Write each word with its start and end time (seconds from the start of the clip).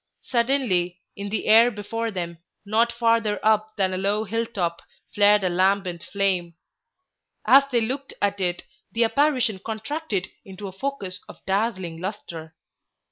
Suddenly, 0.23 0.97
in 1.15 1.29
the 1.29 1.45
air 1.45 1.69
before 1.69 2.09
them, 2.09 2.39
not 2.65 2.91
farther 2.91 3.39
up 3.45 3.75
than 3.77 3.93
a 3.93 3.99
low 3.99 4.23
hill 4.23 4.47
top 4.47 4.81
flared 5.13 5.43
a 5.43 5.49
lambent 5.49 6.03
flame; 6.05 6.55
as 7.45 7.65
they 7.71 7.81
looked 7.81 8.15
at 8.19 8.39
it, 8.39 8.63
the 8.91 9.03
apparition 9.03 9.59
contracted 9.63 10.29
into 10.43 10.67
a 10.67 10.71
focus 10.71 11.19
of 11.29 11.45
dazzling 11.45 12.01
lustre. 12.01 12.55